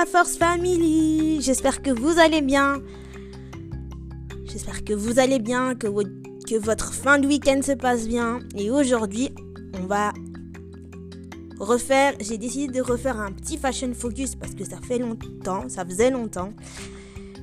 [0.00, 1.40] la Force Family.
[1.40, 2.82] J'espère que vous allez bien.
[4.44, 5.86] J'espère que vous allez bien, que,
[6.48, 8.40] que votre fin de week-end se passe bien.
[8.56, 9.30] Et aujourd'hui,
[9.80, 10.12] on va
[11.60, 12.14] refaire.
[12.18, 16.10] J'ai décidé de refaire un petit fashion focus parce que ça fait longtemps, ça faisait
[16.10, 16.52] longtemps.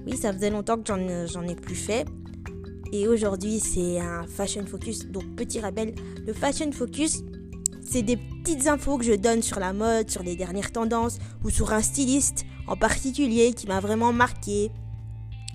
[0.05, 0.91] Oui, ça faisait longtemps que
[1.27, 2.05] j'en ai plus fait.
[2.91, 5.07] Et aujourd'hui, c'est un fashion focus.
[5.07, 5.95] Donc, petit rappel,
[6.27, 7.23] le fashion focus,
[7.91, 11.49] c'est des petites infos que je donne sur la mode, sur les dernières tendances ou
[11.49, 14.71] sur un styliste en particulier qui m'a vraiment marqué.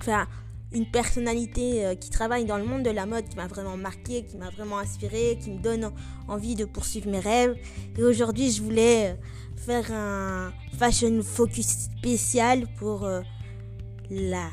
[0.01, 0.27] Enfin,
[0.71, 4.27] une personnalité euh, qui travaille dans le monde de la mode qui m'a vraiment marqué,
[4.27, 5.91] qui m'a vraiment inspiré, qui me donne
[6.29, 7.57] envie de poursuivre mes rêves.
[7.97, 9.15] Et aujourd'hui, je voulais euh,
[9.57, 13.23] faire un fashion focus spécial pour euh,
[14.11, 14.51] la,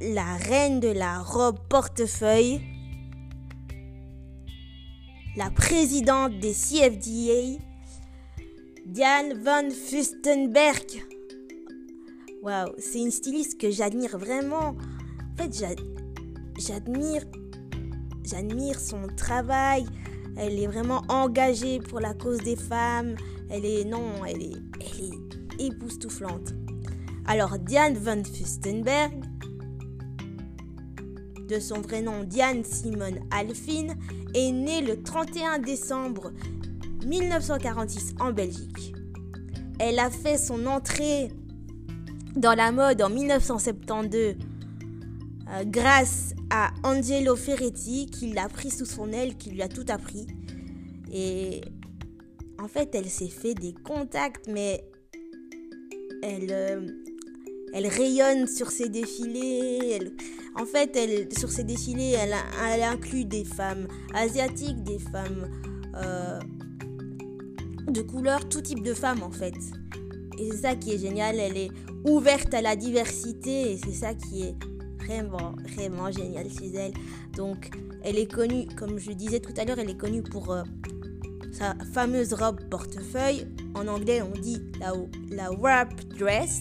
[0.00, 2.62] la reine de la robe portefeuille
[5.36, 7.62] la présidente des CFDA,
[8.86, 11.04] Diane Van Fustenberg.
[12.42, 14.76] Waouh, c'est une styliste que j'admire vraiment.
[14.76, 15.64] En fait,
[16.58, 17.26] j'admire,
[18.80, 19.86] son travail.
[20.36, 23.14] Elle est vraiment engagée pour la cause des femmes.
[23.50, 26.54] Elle est, non, elle est, elle est époustouflante.
[27.26, 29.12] Alors, Diane Van Fustenberg,
[31.50, 33.96] de son vrai nom Diane Simone Alphine,
[34.34, 36.32] est née le 31 décembre
[37.04, 38.94] 1946 en Belgique.
[39.80, 41.32] Elle a fait son entrée
[42.36, 49.12] dans la mode en 1972 euh, grâce à Angelo Ferretti qui l'a pris sous son
[49.12, 50.28] aile, qui lui a tout appris.
[51.12, 51.62] Et
[52.60, 54.84] en fait, elle s'est fait des contacts, mais
[56.22, 56.86] elle, euh,
[57.72, 59.98] elle rayonne sur ses défilés.
[60.56, 62.34] en fait, elle, sur ses défilés, elle,
[62.82, 65.48] inclut des femmes asiatiques, des femmes
[65.96, 66.40] euh,
[67.88, 69.54] de couleur, tout type de femmes en fait.
[70.38, 71.70] Et c'est ça qui est génial, elle est
[72.08, 74.54] ouverte à la diversité et c'est ça qui est
[74.98, 76.92] vraiment, vraiment génial chez elle.
[77.36, 77.70] Donc,
[78.02, 80.62] elle est connue, comme je disais tout à l'heure, elle est connue pour euh,
[81.52, 83.46] sa fameuse robe portefeuille.
[83.74, 84.92] En anglais, on dit la,
[85.30, 86.60] la wrap dress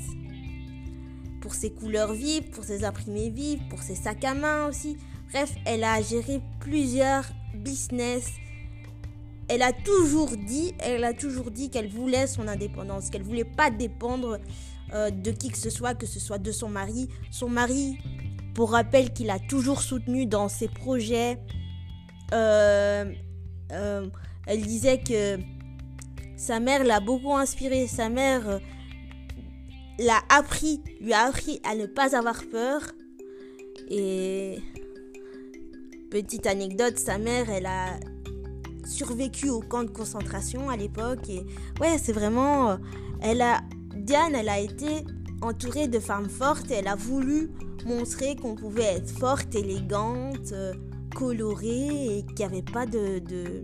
[1.49, 4.97] pour ses couleurs vives, pour ses imprimés vifs, pour ses sacs à main aussi.
[5.31, 7.23] Bref, elle a géré plusieurs
[7.55, 8.27] business.
[9.47, 13.71] Elle a toujours dit, elle a toujours dit qu'elle voulait son indépendance, qu'elle voulait pas
[13.71, 14.37] dépendre
[14.93, 17.09] euh, de qui que ce soit, que ce soit de son mari.
[17.31, 17.97] Son mari,
[18.53, 21.39] pour rappel, qu'il a toujours soutenu dans ses projets.
[22.31, 23.11] Euh,
[23.71, 24.07] euh,
[24.45, 25.39] elle disait que
[26.37, 27.87] sa mère l'a beaucoup inspirée.
[27.87, 28.59] Sa mère
[29.99, 32.81] l'a appris, lui a appris à ne pas avoir peur.
[33.89, 34.59] Et
[36.09, 37.99] petite anecdote, sa mère, elle a
[38.85, 41.29] survécu au camp de concentration à l'époque.
[41.29, 41.45] Et
[41.79, 42.71] ouais, c'est vraiment.
[42.71, 42.77] Euh,
[43.21, 43.61] elle a.
[43.95, 45.05] Diane, elle a été
[45.41, 47.49] entourée de femmes fortes elle a voulu
[47.85, 50.73] montrer qu'on pouvait être forte, élégante, euh,
[51.15, 53.63] colorée et qu'il n'y avait pas de, de,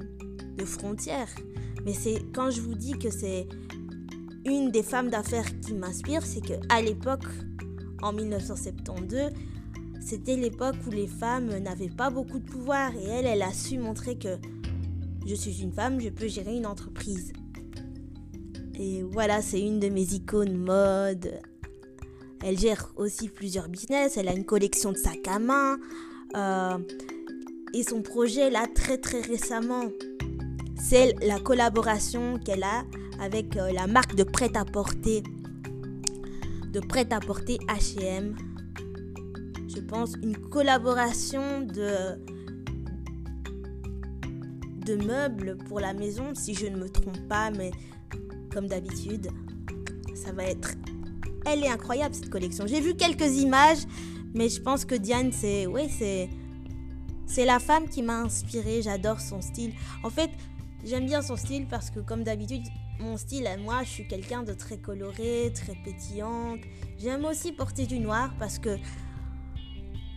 [0.57, 1.33] de frontières.
[1.85, 3.47] Mais c'est quand je vous dis que c'est
[4.45, 7.25] une des femmes d'affaires qui m'inspire, c'est que à l'époque,
[8.01, 9.31] en 1972,
[10.01, 13.79] c'était l'époque où les femmes n'avaient pas beaucoup de pouvoir et elle, elle a su
[13.79, 14.37] montrer que
[15.25, 17.33] je suis une femme, je peux gérer une entreprise.
[18.77, 21.39] Et voilà, c'est une de mes icônes mode.
[22.43, 25.77] Elle gère aussi plusieurs business, elle a une collection de sacs à main.
[26.35, 26.77] Euh,
[27.73, 29.85] et son projet, là, très très récemment,
[30.77, 32.83] c'est la collaboration qu'elle a
[33.19, 35.23] avec euh, la marque de prêt-à-porter
[36.71, 38.35] de prêt-à-porter H&M.
[39.73, 42.19] Je pense une collaboration de
[44.85, 47.71] de meubles pour la maison si je ne me trompe pas mais
[48.53, 49.29] comme d'habitude
[50.13, 50.73] ça va être
[51.45, 52.67] elle est incroyable cette collection.
[52.67, 53.85] J'ai vu quelques images
[54.33, 56.29] mais je pense que Diane c'est ouais c'est
[57.25, 59.73] c'est la femme qui m'a inspirée, j'adore son style.
[60.03, 60.29] En fait,
[60.83, 62.63] j'aime bien son style parce que comme d'habitude,
[62.99, 66.59] mon style, moi, je suis quelqu'un de très coloré, très pétillante.
[66.97, 68.77] J'aime aussi porter du noir parce que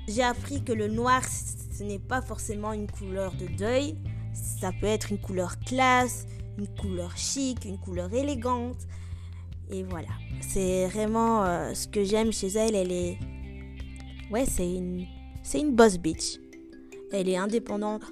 [0.06, 3.96] j'ai appris que le noir, ce n'est pas forcément une couleur de deuil.
[4.32, 6.26] Ça peut être une couleur classe,
[6.58, 8.86] une couleur chic, une couleur élégante.
[9.70, 10.08] Et voilà,
[10.40, 12.74] c'est vraiment euh, ce que j'aime chez elle.
[12.74, 13.19] Elle est,
[14.31, 15.04] ouais, c'est une,
[15.42, 16.38] c'est une boss bitch.
[17.12, 18.02] Elle est indépendante.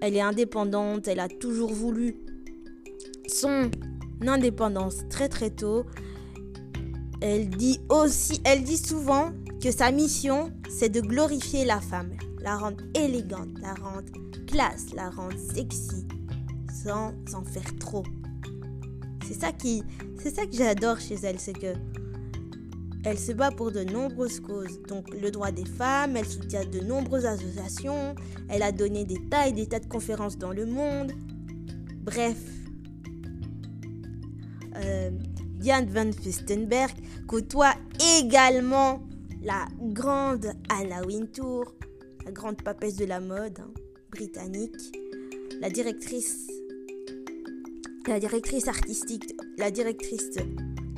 [0.00, 1.08] Elle est indépendante.
[1.08, 2.16] Elle a toujours voulu
[3.26, 3.70] son
[4.26, 5.84] indépendance très très tôt.
[7.20, 9.32] Elle dit aussi, elle dit souvent
[9.62, 14.12] que sa mission, c'est de glorifier la femme, la rendre élégante, la rendre
[14.46, 16.06] classe, la rendre sexy,
[16.84, 18.04] sans en faire trop.
[19.26, 19.82] C'est ça qui,
[20.22, 21.74] c'est ça que j'adore chez elle, c'est que
[23.06, 26.80] Elle se bat pour de nombreuses causes, donc le droit des femmes, elle soutient de
[26.80, 28.14] nombreuses associations,
[28.48, 31.12] elle a donné des tas et des tas de conférences dans le monde.
[32.02, 32.38] Bref,
[34.76, 35.10] euh,
[35.58, 36.92] Diane Van Fustenberg
[37.26, 37.74] côtoie
[38.18, 39.00] également
[39.42, 41.74] la grande Anna Wintour,
[42.24, 43.70] la grande papesse de la mode hein,
[44.10, 44.76] britannique,
[45.60, 46.48] la directrice,
[48.06, 50.30] la directrice artistique, la directrice,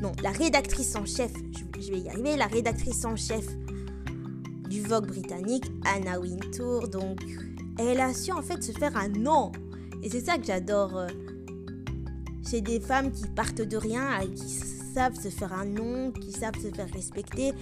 [0.02, 1.32] non, la rédactrice en chef,
[1.78, 3.46] je, vais y arriver, la rédactrice en chef
[4.68, 6.88] du Vogue britannique, Anna Wintour.
[6.88, 7.20] Donc,
[7.78, 9.52] elle a su en fait se faire un nom.
[10.02, 10.96] Et c'est ça que j'adore.
[10.96, 11.06] Euh,
[12.46, 16.58] c'est des femmes qui partent de rien, qui savent se faire un nom, qui savent
[16.60, 17.52] se faire respecter.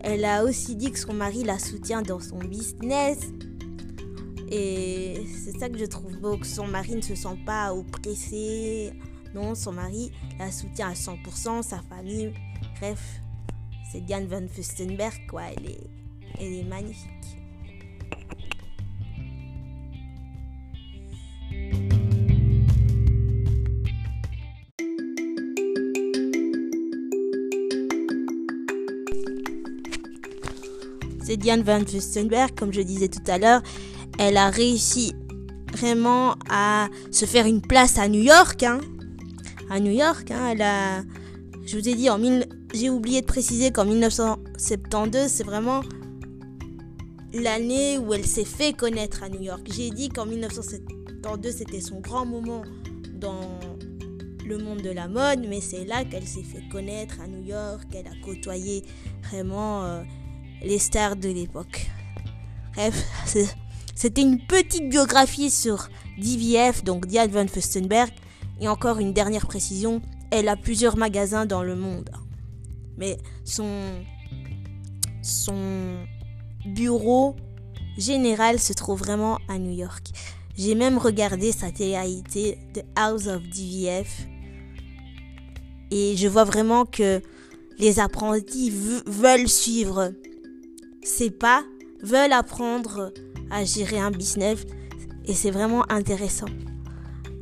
[0.00, 3.18] Elle a aussi dit que son mari la soutient dans son business.
[4.50, 8.92] Et c'est ça que je trouve beau, que son mari ne se sent pas oppressé.
[9.34, 12.32] Non, son mari la soutient à 100%, sa famille.
[12.78, 13.20] Bref,
[13.90, 15.42] c'est Diane Van Fustenberg, quoi.
[15.56, 15.90] Elle est,
[16.38, 17.13] elle est magnifique.
[31.44, 33.60] Diane Van Fustenberg, comme je disais tout à l'heure.
[34.18, 35.12] Elle a réussi
[35.74, 38.62] vraiment à se faire une place à New York.
[38.62, 38.80] Hein.
[39.68, 41.02] À New York, hein, elle a.
[41.66, 42.18] Je vous ai dit, en
[42.72, 45.82] j'ai oublié de préciser qu'en 1972, c'est vraiment
[47.34, 49.68] l'année où elle s'est fait connaître à New York.
[49.70, 52.62] J'ai dit qu'en 1972, c'était son grand moment
[53.12, 53.60] dans
[54.46, 57.84] le monde de la mode, mais c'est là qu'elle s'est fait connaître à New York.
[57.92, 58.82] Elle a côtoyé
[59.22, 60.02] vraiment euh,
[60.64, 61.90] les stars de l'époque.
[62.74, 63.06] Bref,
[63.94, 65.88] c'était une petite biographie sur
[66.18, 68.10] DVF, donc Diane Van Fustenberg.
[68.60, 70.00] Et encore une dernière précision,
[70.30, 72.10] elle a plusieurs magasins dans le monde.
[72.96, 74.04] Mais son,
[75.22, 75.96] son
[76.64, 77.36] bureau
[77.98, 80.08] général se trouve vraiment à New York.
[80.56, 82.22] J'ai même regardé sa télé
[82.74, 84.26] The House of DVF.
[85.90, 87.20] Et je vois vraiment que
[87.78, 88.72] les apprentis
[89.06, 90.12] veulent suivre
[91.04, 91.62] ses pas,
[92.02, 93.12] veulent apprendre
[93.50, 94.64] à gérer un business.
[95.26, 96.48] Et c'est vraiment intéressant.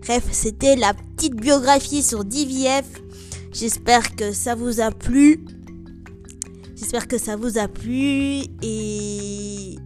[0.02, 2.86] Bref, c'était la petite biographie sur DVF.
[3.52, 5.44] J'espère que ça vous a plu.
[6.76, 8.42] J'espère que ça vous a plu.
[8.62, 9.76] Et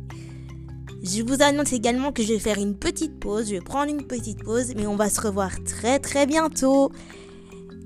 [1.03, 3.49] je vous annonce également que je vais faire une petite pause.
[3.49, 4.73] Je vais prendre une petite pause.
[4.77, 6.91] Mais on va se revoir très très bientôt.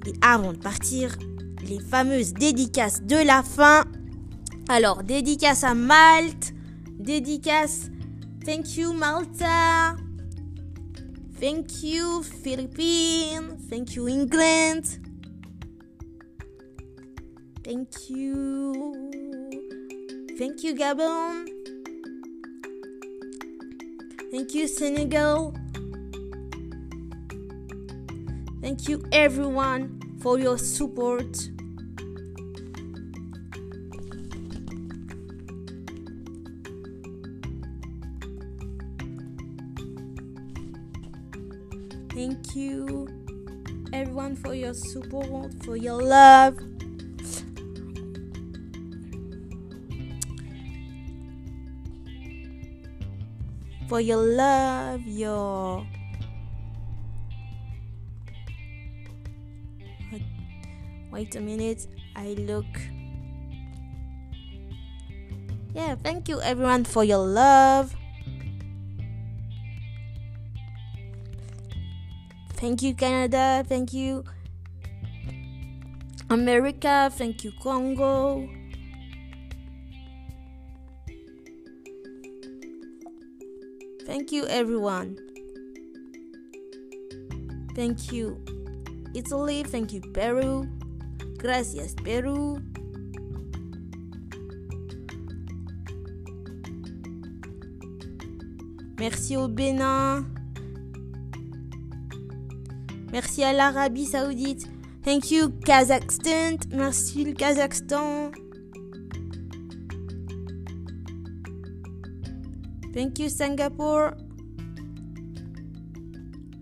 [0.06, 1.16] Et avant de partir,
[1.68, 3.84] les fameuses dédicaces de la fin.
[4.72, 6.54] Alors, dédicace à Malte.
[7.00, 7.90] Dédicace.
[8.46, 9.96] Thank you, Malta.
[11.40, 13.56] Thank you, Philippines.
[13.68, 14.84] Thank you, England.
[17.64, 18.94] Thank you.
[20.38, 21.46] Thank you, Gabon.
[24.30, 25.52] Thank you, Senegal.
[28.62, 31.50] Thank you, everyone, for your support.
[42.20, 43.08] Thank you,
[43.94, 46.58] everyone, for your support, for your love.
[53.88, 55.86] For your love, your.
[61.10, 62.66] Wait a minute, I look.
[65.72, 67.96] Yeah, thank you everyone for your love.
[72.60, 73.64] Thank you, Canada.
[73.66, 74.22] Thank you,
[76.28, 77.10] America.
[77.16, 78.46] Thank you, Congo.
[84.04, 85.16] Thank you, everyone.
[87.74, 88.36] Thank you,
[89.14, 89.62] Italy.
[89.62, 90.68] Thank you, Peru.
[91.38, 92.60] Gracias, Peru.
[98.98, 100.26] Merci au Bénin.
[103.12, 104.66] Merci à l'Arabie Saoudite.
[105.04, 106.56] Thank you Kazakhstan.
[106.72, 108.30] Merci le Kazakhstan.
[112.94, 114.12] Thank you Singapore.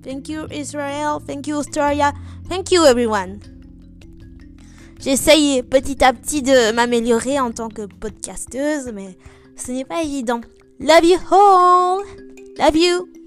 [0.03, 1.19] Thank you Israel.
[1.27, 2.13] Thank you Australia.
[2.49, 3.41] Thank you everyone.
[5.01, 9.17] J'essaye petit à petit de m'améliorer en tant que podcasteuse, mais
[9.57, 10.41] ce n'est pas évident.
[10.81, 12.03] Love you all.
[12.59, 13.18] Love you.